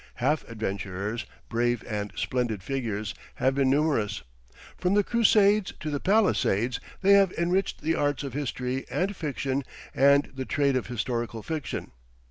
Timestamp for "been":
3.53-3.69